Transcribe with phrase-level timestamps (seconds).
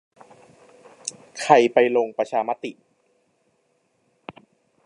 [1.41, 2.71] ใครไป ลงประชามติ